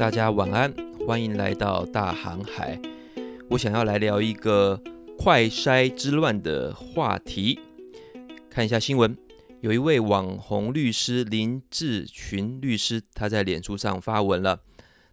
[0.00, 0.74] 大家晚安，
[1.06, 2.80] 欢迎来到大航海。
[3.50, 4.82] 我想要来聊一个
[5.18, 7.60] 快筛之乱的话题。
[8.48, 9.14] 看一下新闻，
[9.60, 14.62] 有一位网红律师林志群律师，他在脸书上发文了。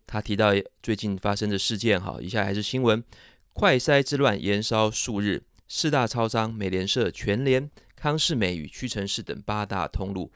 [0.05, 3.03] 他提到最近发生的事件，哈，以下还是新闻：
[3.51, 10.31] 快筛之乱延烧数日，四大超商、美联社、全联、康是美与屈臣氏等八大通路，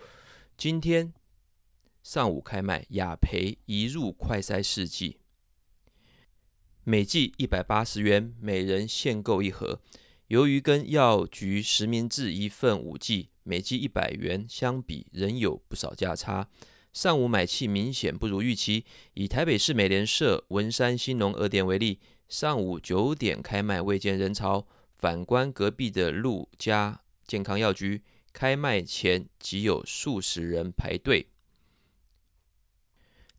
[0.57, 1.13] 今天。
[2.03, 5.17] 上午开卖，雅培一入快筛试剂，
[6.83, 9.79] 每剂一百八十元，每人限购一盒。
[10.27, 16.49] 由于跟药局实名制一份五剂，每剂一百元相比，仍有不少价差。
[16.91, 18.85] 上午买气明显不如预期。
[19.13, 24.67] 以台北市美联社文山兴农二店为例，上午九点开卖，未见人潮。
[24.97, 28.01] 反观隔壁的陆家健康药局，
[28.33, 31.27] 开卖前即有数十人排队。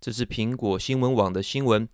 [0.03, 1.89] 这是苹果新闻网的新闻，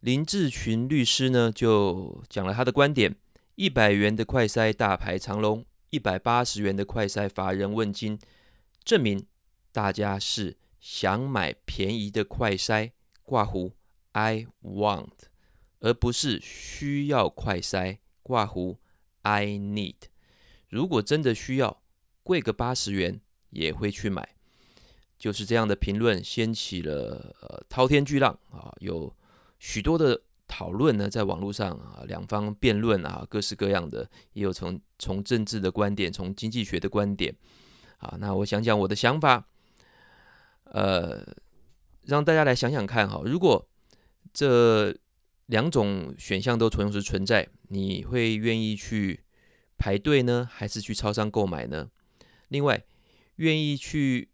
[0.00, 3.14] 林志群律师呢就讲了他的观点：
[3.54, 8.18] 一百元的快筛大排长龙，一百八十元的快筛乏人问津，
[8.82, 9.24] 证明
[9.70, 12.90] 大家是想买便宜的快筛
[13.22, 13.74] 挂弧
[14.10, 15.12] I want，
[15.78, 18.78] 而不是需要快筛挂弧
[19.22, 19.94] I need。
[20.68, 21.80] 如果真的需要，
[22.24, 24.35] 贵个八十元也会去买。
[25.18, 29.14] 就是这样的评论掀起了呃滔天巨浪啊，有
[29.58, 37.34] 许多的讨论呢，在网络上啊，两方辩论啊，各式各样的，也有从从政治的观点，从经济学的观点
[37.98, 38.16] 啊。
[38.20, 39.48] 那我想讲我的想法，
[40.64, 41.26] 呃，
[42.02, 43.66] 让大家来想想看哈，如果
[44.32, 44.94] 这
[45.46, 49.24] 两种选项都同时存在，你会愿意去
[49.78, 51.88] 排队呢，还是去超商购买呢？
[52.48, 52.84] 另外，
[53.36, 54.28] 愿意去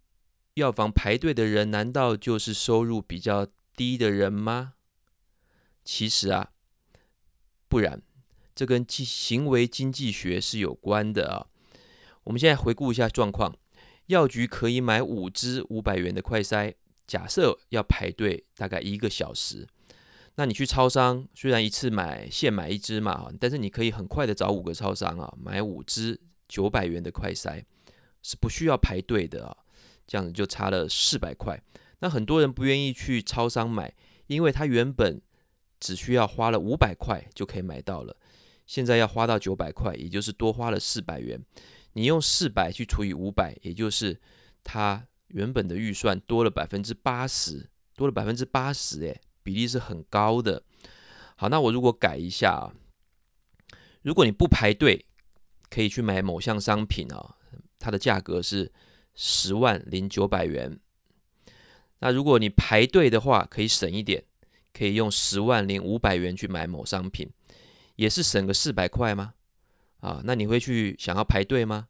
[0.55, 4.75] 药房排队的人，难道就是收入比较低的人吗？
[5.83, 6.51] 其实啊，
[7.69, 8.03] 不然，
[8.55, 11.47] 这跟行为经济学是有关的啊。
[12.25, 13.57] 我们现在回顾一下状况：
[14.07, 16.75] 药局可以买五支五百元的快筛，
[17.07, 19.67] 假设要排队大概一个小时。
[20.35, 27.65] 那你去超商，虽然一次买现买一支嘛，但是你可以很快的找五个超商啊，买五支九百元的快筛，
[28.23, 29.57] 是不需要排队的啊。
[30.07, 31.63] 这样子就差了四百块，
[32.01, 33.95] 那很多人不愿意去超商买，
[34.27, 35.21] 因为他原本
[35.81, 38.17] 只需要花了五百块就可以买到了，
[38.67, 41.41] 现在要花到九百块，也就是多花了四百元。
[41.93, 44.21] 你用四百去除以五百，也就是
[44.65, 50.63] 他原本的预算多了百分之八十，多了百分之八十，哎，比例是很高的。
[51.37, 52.75] 好，那我如果改一下啊，
[54.03, 55.07] 如果你不排队，
[55.71, 57.37] 可以去买某项商品啊，
[57.79, 58.73] 它的价格是。
[59.15, 60.79] 十万零九百元，
[61.99, 64.25] 那如果你排队的话，可以省一点，
[64.73, 67.31] 可以用十万零五百元去买某商品，
[67.97, 69.35] 也是省个四百块吗？
[70.01, 71.89] 啊，那你会去想要排队吗？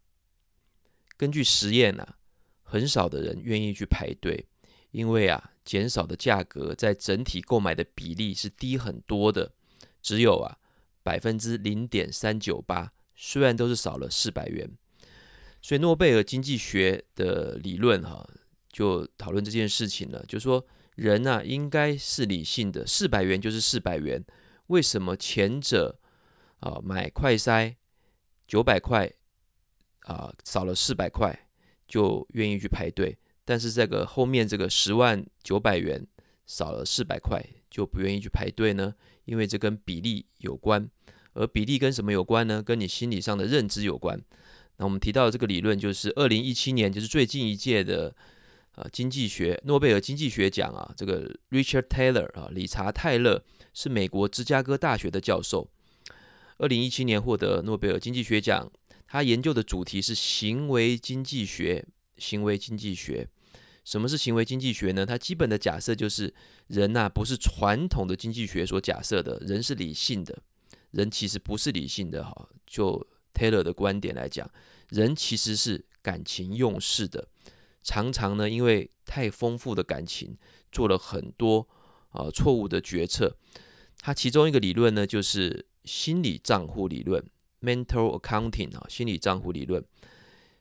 [1.17, 2.19] 根据实验啊，
[2.63, 4.47] 很少的人愿意去排队，
[4.91, 9.55] 因为啊，减少的价格在整体购买的比例是低很多的，
[10.03, 10.59] 只有啊
[11.03, 14.77] 百分之零点三九八，虽然都是少了四百元。
[15.63, 18.29] 所以诺贝尔经济学的理论哈，
[18.73, 24.23] 就讨论这件事情了，就说人呐应该是理性的，四百元就是四百元，
[24.67, 26.01] 为什么前者
[26.59, 27.77] 啊买快筛
[28.49, 29.11] 九百块
[30.01, 31.47] 啊少了四百块
[31.87, 36.05] 就愿意去排队，但是这个后面这个十万九百元
[36.45, 37.41] 少了四百块
[37.71, 38.93] 就不愿意去排队呢？
[39.27, 40.91] 因为这跟比例有关，
[41.35, 42.61] 而比例跟什么有关呢？
[42.61, 44.21] 跟你心理上的认知有关。
[44.77, 48.15] 那我们提到的这个理论，就是二零一七年，就是最近一届的
[48.75, 53.45] 呃经济学诺贝尔经济学奖啊，这个 Richard Taylor 啊，理查泰勒
[53.75, 55.69] 是美国芝加哥大学的教授，
[56.59, 58.71] 二零一七年获得诺贝尔经济学奖。
[59.07, 61.85] 他研究的主题是行为经济学。
[62.19, 63.27] 行为经济学，
[63.85, 65.05] 什么是行为经济学呢？
[65.05, 66.33] 它基本的假设就是
[66.69, 70.39] 人呐、不是传统的经济学所假设的，人是理性的，
[70.93, 73.05] 人其实不是理性的哈，就。
[73.35, 74.51] Taylor 的观点来讲，
[74.89, 77.29] 人其实是感情用事的，
[77.83, 80.37] 常常呢，因为太丰富的感情，
[80.71, 81.67] 做了很多
[82.11, 83.37] 啊错误的决策。
[84.01, 87.25] 他其中一个理论呢，就是心理账户理论
[87.61, 89.85] （mental accounting） 啊，心理账户理论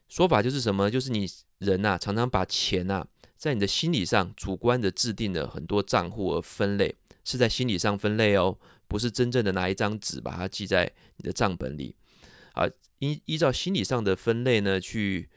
[0.08, 0.92] 说法就是什么？
[0.92, 1.28] 就是你
[1.58, 3.08] 人呐、啊，常常把钱呐、啊，
[3.38, 8.58] 在你的心理上主观的制定了很多账户而分类，是在心理上分类哦，
[8.88, 11.96] 不是真正的拿一张纸把它记在你的账本里。
[12.54, 12.68] 啊，
[13.00, 15.30] 依依照心理上的分类呢，去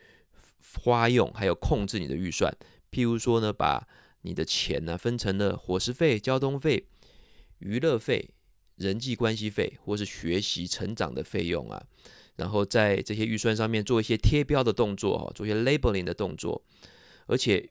[0.85, 2.57] 花用还有控制你的预算。
[2.91, 3.87] 譬如说呢，把
[4.23, 6.89] 你的钱呢，分成了伙食费、交通费、
[7.59, 8.31] 娱乐费、
[8.77, 11.87] 人际关系费，或是学习成长的费用啊。
[12.37, 16.65] 然后在这些预算上面做一些贴标的动作哈，做一些 labeling 的动作，
[17.27, 17.71] 而且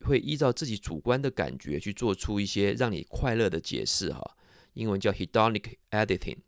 [0.00, 4.36] 会依照自己主观的感觉去做出一些让你快乐的解释哈。
[4.74, 6.38] 英文叫 hedonic editing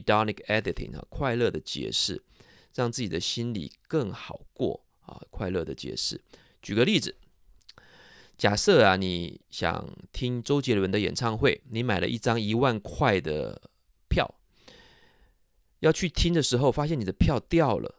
[0.00, 2.22] hedonic editing 啊，快乐的解释，
[2.74, 6.20] 让自己的心里更好过啊，快乐的解释。
[6.60, 7.16] 举个例子。
[8.38, 13.70] 假设啊，你想听周杰伦的演唱会，你买了一张一万块的
[14.10, 14.34] 票，
[15.80, 17.94] 要去听的时候，发现你的票掉了，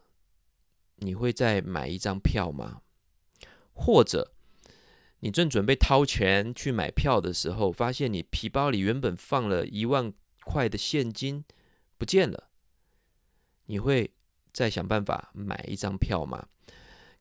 [0.98, 2.82] 你会再买一张票吗？
[3.72, 4.30] 或者
[5.18, 10.12] 你正准备掏钱去买票的时候，发现你皮包里原本放了一万
[10.44, 11.44] 块的现金
[11.98, 12.48] 不见了，
[13.66, 14.14] 你会
[14.52, 16.48] 再想办法买一张票吗？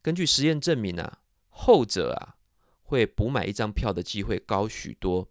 [0.01, 1.19] 根据实验证明啊，
[1.49, 2.35] 后者啊。
[2.89, 5.27] 会补买一张票的机会高许多，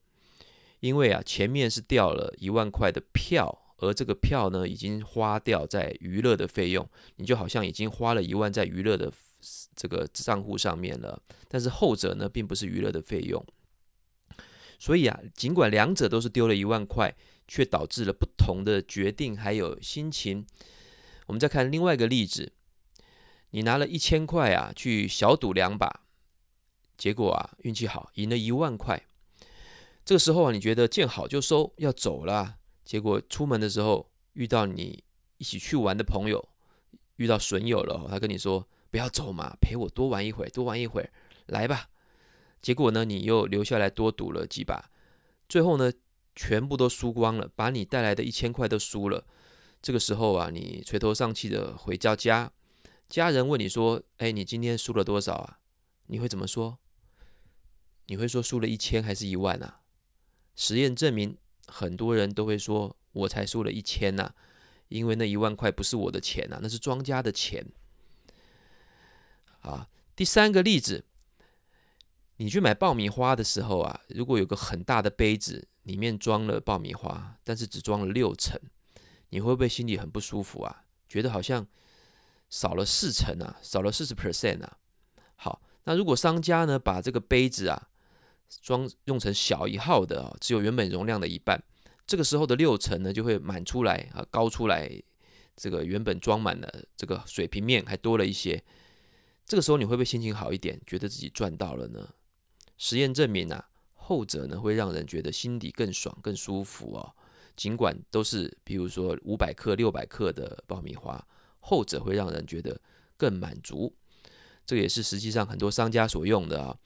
[0.81, 9.11] 因为啊，前面是掉了一万块的票，而这个票呢，已经花掉在娱乐的费用，你就好像已经花了一万在娱乐的
[9.75, 11.23] 这个账户上面了。
[11.49, 13.43] 但是后者呢，并不是娱乐的费用，
[14.79, 17.17] 所以啊，尽管两者都是丢了一万块，
[17.47, 20.47] 却导致了不同的决定还有心情。
[21.27, 22.53] 我们再看另外一个例子，
[23.51, 26.03] 你拿了一千块啊，去小赌两把。
[26.97, 29.03] 结果啊，运气好，赢了一万块。
[30.05, 32.57] 这个时候啊，你觉得见好就收，要走了。
[32.85, 35.03] 结果出门的时候遇到你
[35.39, 36.49] 一起去玩的朋友，
[37.17, 41.11] 遇到损友了，他跟你说：“不要走嘛，陪我多玩一会，多玩一会，
[41.47, 41.91] 来吧。”
[42.63, 44.91] 结果呢，你又留下来多赌了几把，
[45.49, 45.93] 最后呢，
[46.37, 49.27] 全部都输光了，把你带来的一千块都输了。
[49.83, 52.53] 这个时候啊，你垂头丧气的回到家，
[53.09, 55.59] 家人问你说：“哎，你今天输了多少啊？”
[56.09, 56.79] 你会怎么说？
[58.07, 59.81] 你会说输了一千还是一万啊？
[60.55, 61.37] 实验证明，
[61.67, 64.33] 很多人都会说，我才输了一千呐，
[64.89, 67.67] 因为那一万块不是我的钱呐，那是庄家的钱。
[69.61, 71.05] 啊，第三个例子，
[72.37, 78.61] 你去买爆米花的时候啊，如果有个很大的杯子，里面装了爆米花，但是只装了六成，
[79.29, 80.83] 你会不会心里很不舒服啊？
[81.09, 81.65] 觉得好像
[82.51, 84.79] 少了四成啊，少了四十 percent 啊？
[85.37, 87.89] 好，那如果商家呢，把这个杯子啊，
[88.61, 91.63] 装用成小一号的啊，只有原本容量的一半，
[92.05, 94.91] 这个时候的六成呢就会满出来啊，高出来，
[95.55, 98.61] 这个原本装满了这个水平面还多了一些，
[99.45, 102.15] 这个时候你会不会心情好一点，觉得自己赚到了呢？
[102.77, 103.69] 实验证明啊，
[104.07, 107.13] 后者呢会让人觉得心底更爽、更舒服哦。
[107.57, 111.27] 尽管都是比如说五百克、六百克的爆米花，
[111.59, 112.81] 后者会让人觉得
[113.17, 113.93] 更满足。
[114.65, 116.79] 这也是实际上很多商家所用的啊。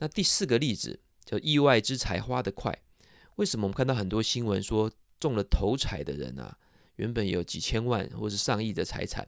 [0.00, 2.78] 那第四个例子叫意外之财花得快。
[3.36, 6.58] 为什么我们看到很多新闻说中了头彩的人啊，
[6.96, 9.26] 原本有几千万或是上亿的财产，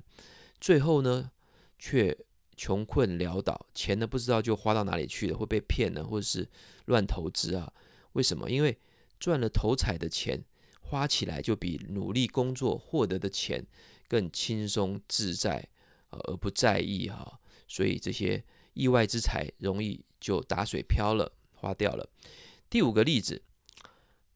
[0.60, 1.30] 最后呢
[1.78, 2.14] 却
[2.62, 6.48] 穷困潦倒，钱呢不知道就花到哪里去了，会被骗了，或者是
[6.84, 7.72] 乱投资啊？
[8.12, 8.48] 为什么？
[8.48, 8.78] 因为
[9.18, 10.44] 赚了头彩的钱，
[10.80, 13.66] 花起来就比努力工作获得的钱
[14.06, 15.68] 更轻松自在，
[16.10, 17.40] 而不在意哈。
[17.66, 18.44] 所以这些
[18.74, 20.04] 意外之财容易。
[20.22, 22.08] 就打水漂了，花掉了。
[22.70, 23.42] 第五个例子，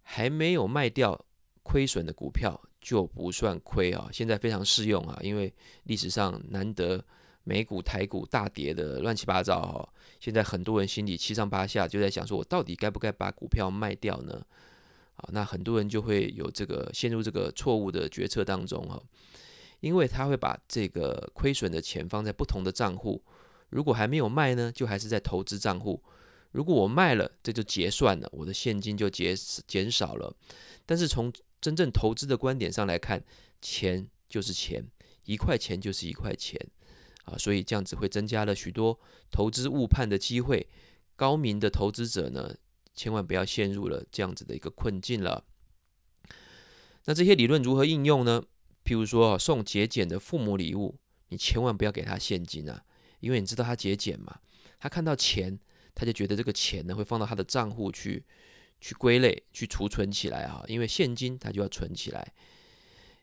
[0.02, 1.24] 还没有卖掉
[1.62, 7.04] 亏损的股票就不算亏啊，现在非常适用啊，因为历史上难得
[7.48, 9.88] 美股、台股大跌的乱七八糟哈，
[10.18, 14.44] 现在很多人心里七上八下，就在想说，我到底该不该把股票卖掉呢？
[15.14, 19.00] 啊，那很多人就会有这个陷入这个错误的决策当中哈，
[19.78, 23.22] 因为他会把这个亏损的钱放在不同的账户。
[23.68, 26.02] 如果还没有卖呢，就还是在投资账户。
[26.50, 29.36] 如果我卖了，这就结算了，我的现金就减
[29.68, 30.34] 减少了。
[30.84, 33.22] 但是从真正投资的观点上来看，
[33.62, 34.84] 钱就是钱，
[35.24, 36.60] 一块钱就是一块钱
[37.26, 38.98] 啊，所以这样子会增加了许多
[39.30, 40.66] 投资误判的机会。
[41.14, 42.54] 高明的投资者呢，
[42.94, 45.44] 千万不要陷入了这样子的一个困境了。
[47.06, 48.42] 那这些理论如何应用呢？
[48.84, 52.84] 譬如说送节俭的父母礼物，你千万不要给他现金啊。
[53.20, 54.38] 因为你知道他节俭嘛，
[54.78, 55.58] 他看到钱，
[55.94, 58.22] 他就觉得这个钱呢会放到他的账户去，
[58.80, 60.62] 去归类、去储存起来啊。
[60.68, 62.32] 因为现金他就要存起来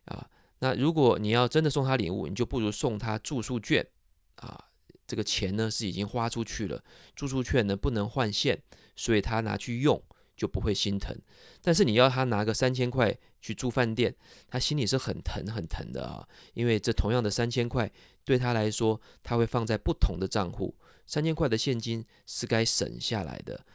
[0.05, 0.27] 啊。
[0.59, 3.85] 那如果你要真的送他礼物，你就不如送他住宿券
[4.35, 4.65] 啊。
[5.05, 6.83] 这个钱呢是已经花出去了，
[7.15, 8.61] 住宿券呢不能换现，
[8.95, 10.01] 所以他拿去用
[10.35, 11.15] 就不会心疼。
[11.61, 14.15] 但是你要他拿个三千块去住饭店，
[14.47, 16.27] 他心里是很疼很疼的啊。
[16.53, 17.91] 因为这同样的三千块。
[18.25, 20.73] 对他来说，他会放在不同的账户。
[21.05, 23.65] 三千块的现金是该省下来的，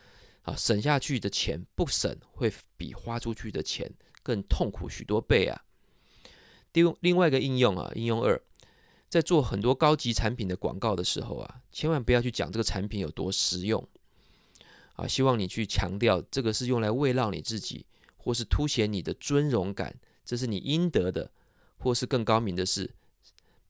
[0.40, 5.64] 啊，省下去的钱不省，会比花出去的钱更痛苦许多倍啊。
[6.72, 8.40] 另另外一个应用啊，应用二，
[9.08, 13.86] 在做很多高级产品的广告的时候啊，千万不要去讲这个产品有多实用
[14.94, 17.86] 啊，希望你去强调这个是用来慰劳你自己，
[18.16, 21.30] 或是凸显你的尊荣感，这是你应得的，
[21.78, 22.90] 或是更高明的是，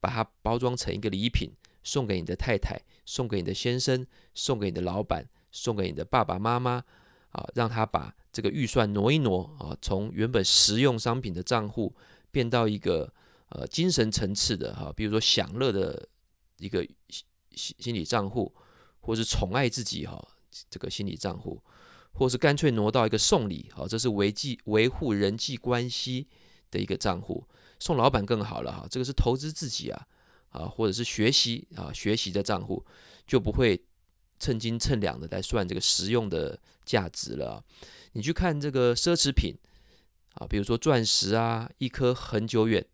[0.01, 1.51] 把它包装成一个礼品，
[1.85, 6.85] 送给你的太太，送给你的先生，送给你的老板，送给你的爸爸妈妈
[7.31, 11.95] 啊，让他把这个预算挪一挪啊，从原本实用商品的账户。
[12.31, 13.11] 变到一个
[13.51, 16.09] 呃精神层次的哈，比如说享乐的
[16.59, 16.87] 一个
[17.55, 18.55] 心心理账户，
[19.01, 20.23] 或是宠爱自己哈
[20.69, 21.63] 这个心理账户，
[22.13, 26.27] 或是干脆挪到一个送礼哈，这是维系维护人际关系
[26.71, 27.47] 的一个账户，
[27.79, 30.07] 送老板更好了哈，这个是投资自己啊
[30.51, 32.85] 啊，或者是学习啊学习的账户，
[33.27, 33.83] 就不会
[34.39, 37.65] 称斤称两的来算这个实用的价值了。
[38.13, 39.55] 你去看这个奢侈品。
[40.35, 42.87] 啊，比如说钻石啊，一颗恒久远，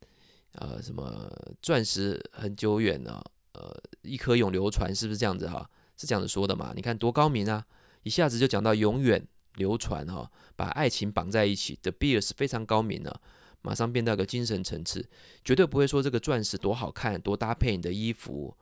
[0.55, 1.31] 呃，什么
[1.61, 3.23] 钻石很久远呢？
[3.53, 5.69] 呃，一颗永流传，是不是这样子哈？
[5.97, 6.73] 是这样子说的嘛？
[6.75, 7.65] 你看多高明啊！
[8.03, 13.21] 一下子就讲到永远流传哈，把爱情绑在一起 The Beers 非常高明了，
[13.63, 15.09] 马上变到一个精神层次，
[15.45, 18.57] 绝对不会说这个钻石多好看，多搭配你的衣服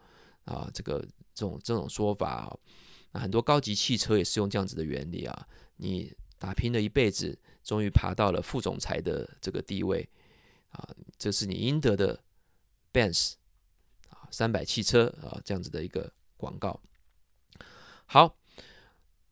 [0.45, 0.99] 啊，这个
[1.35, 2.57] 这种这种说法
[3.13, 5.47] 啊，很多高级汽车也是用这样子的原理啊，
[5.77, 7.39] 你打拼了一辈子。
[7.65, 10.05] 终于爬到了副总裁的这个地位
[10.73, 12.21] 啊，这是你应得的
[12.93, 13.35] ，Benz
[14.11, 16.81] 啊，三百汽车啊，这样子的一个广告。
[18.07, 18.37] 好，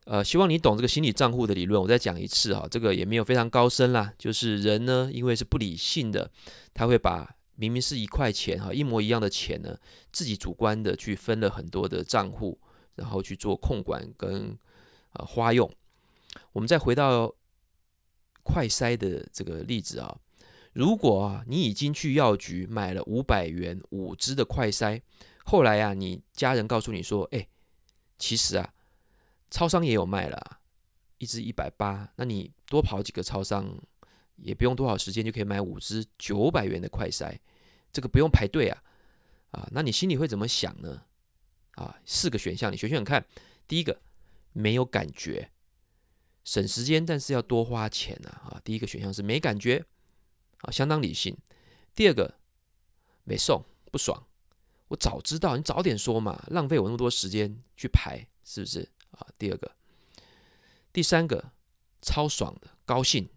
[0.05, 1.81] 呃，希望你懂这个心理账户的理论。
[1.81, 6.31] 我再讲一次哈，这个也没有非常高深啦，就是人呢，因为是不理性的，
[6.73, 9.77] 他会把明明是一块钱哈，一模一样的钱呢，
[10.11, 12.59] 自己主观的去分了很多的账户，
[12.95, 14.57] 然后去做控管跟
[15.13, 15.71] 呃花用。
[16.53, 17.35] 我们再回到。
[18.43, 20.17] 快筛的这个例子啊，
[20.73, 25.01] 如果啊你已经去药局买了五百元五支的快筛，
[25.43, 27.47] 后来啊你家人告诉你说，哎，
[28.17, 28.73] 其实啊
[29.49, 30.59] 超商也有卖了，
[31.17, 33.77] 一支一百八，那你多跑几个超商，
[34.37, 37.37] 也不用多少时间就可以买五支九百元的快筛，
[37.91, 38.83] 这个不用排队啊，
[39.51, 41.03] 啊，那你心里会怎么想呢？
[41.75, 43.25] 啊，四个选项你选选看，
[43.67, 44.01] 第一个
[44.53, 45.51] 没有感觉。
[46.43, 48.29] 省时间，但是要多花钱呐！
[48.29, 49.85] 啊，第一个选项是没感觉，
[50.61, 51.37] 啊，相当理性。
[51.93, 52.35] 第二个
[53.23, 54.25] 没送，不爽。
[54.87, 58.89] 我早知道，你早点说嘛，浪费我那么多时间去排，是不是？
[59.11, 59.71] 啊，第二个，
[60.91, 61.51] 第三个
[62.01, 63.29] 超爽的，高兴。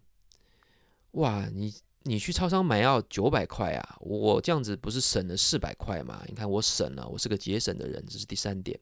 [1.11, 6.23] 哇，你你去超商买要九百块啊，我这样子不是省了四百块吗？
[6.27, 8.79] 你看我省了，我是个节省的人，这是第三点。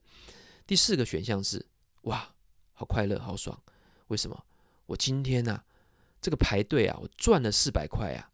[0.66, 1.64] 第四个选项是
[2.04, 2.34] 哇，
[2.74, 3.62] 好快乐，好爽。
[4.08, 4.46] 为什么？
[4.88, 5.64] 我今天呢、啊，
[6.20, 8.32] 这个排队啊，我赚了四百块啊，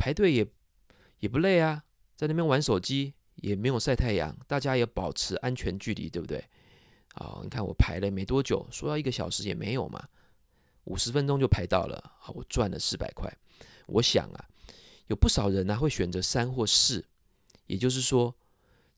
[0.00, 0.46] 排队也
[1.18, 1.84] 也不累啊，
[2.16, 6.42] 在那边玩手机也没有晒太阳，大家也保持安全距离，对不对？
[7.16, 10.08] 哦，你看我排了没多久，说要一个小时也没有嘛，
[10.84, 13.30] 五十分钟就排到了，好，我赚了四百块。
[13.88, 14.48] 我想啊，
[15.08, 17.04] 有不少人呢、会选择三或四，
[17.66, 18.34] 也就是说，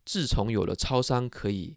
[0.04, 1.76] 自从有了超商可以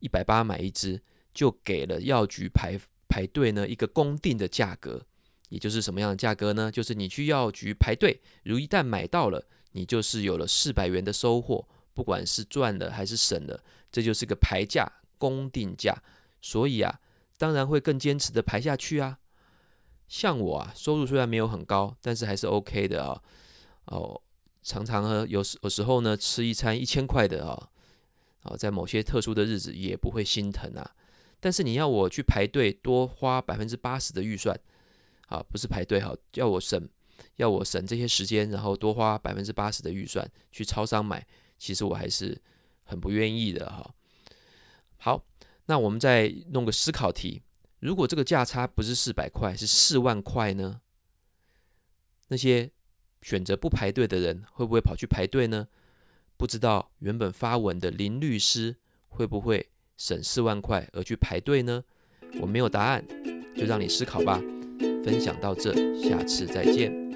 [0.00, 1.00] 一百八买一支，
[1.32, 2.76] 就给了药局排。
[3.12, 5.04] 排队呢，一个公定的价格，
[5.50, 6.72] 也就是什么样的价格呢？
[6.72, 15.94] 就是你去药局排队，如一旦买到了，你就是有了四百元的收获，不管是赚了还是省了，这就是个排价公定价。
[16.40, 17.00] 所以啊，
[17.36, 19.18] 当然会更坚持的排下去啊。
[20.08, 23.22] 像我啊，收入虽然没有很高，但是还是 OK 的啊。
[23.86, 24.20] 哦，
[24.62, 27.68] 常常呢，有时有时候呢，吃一餐一千块的啊，
[28.42, 30.94] 啊，在某些特殊的日子也不会心疼啊。
[31.40, 34.58] 但是你要我去排队多花百分之八十的预算，
[35.30, 36.88] 啊，不是排队哈，要我省，
[37.36, 42.36] 要我省这些时间，然后多花百分之八十的预算去超商买，其实我还是
[42.82, 43.94] 很不愿意的哈。
[44.98, 45.24] 好，
[45.66, 47.42] 那我们再弄个思考题：
[47.78, 50.80] 如果这个价差不是四百块，是四万块呢？
[52.28, 52.70] 那些
[53.22, 55.68] 选择不排队的人会不会跑去排队呢？
[56.36, 58.76] 不知道原本发文的林律师
[59.08, 59.70] 会不会？
[59.96, 61.84] 省四万块而去排队呢？
[62.40, 63.06] 我没有答案，
[63.54, 64.40] 就让你思考吧。
[65.04, 67.09] 分享到这，下次再见。